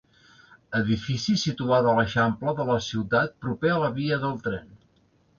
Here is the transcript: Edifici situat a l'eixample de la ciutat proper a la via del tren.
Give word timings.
Edifici 0.77 1.33
situat 1.41 1.89
a 1.91 1.93
l'eixample 1.99 2.53
de 2.59 2.65
la 2.69 2.77
ciutat 2.85 3.35
proper 3.45 3.71
a 3.75 3.77
la 3.83 3.91
via 3.99 4.19
del 4.25 4.33
tren. 4.49 4.73